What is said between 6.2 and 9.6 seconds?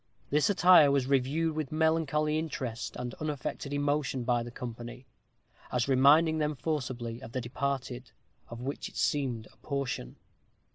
them forcibly of the departed, of which it seemed a